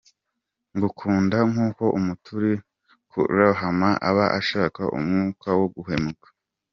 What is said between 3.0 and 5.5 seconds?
kurohama aba ashaka umwuka